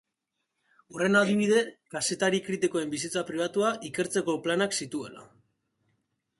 [0.93, 1.59] Horren adibide,
[1.97, 5.31] kazetari kritikoen bizitza pribatua ikertzeko planak zituela.